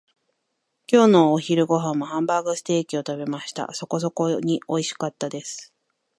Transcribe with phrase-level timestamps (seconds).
[0.91, 3.71] 今日のお昼ご飯はハンバーグステーキを食べました。
[3.75, 5.75] そこそこにおいしかったです。